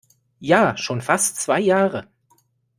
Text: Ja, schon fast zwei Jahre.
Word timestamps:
Ja, 0.39 0.75
schon 0.77 0.99
fast 0.99 1.35
zwei 1.37 1.59
Jahre. 1.59 2.07